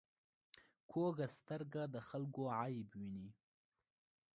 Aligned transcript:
کوږه 0.91 1.27
سترګه 1.37 1.83
د 1.93 1.95
خلکو 2.09 2.43
عیب 2.59 2.89
ویني 2.99 3.29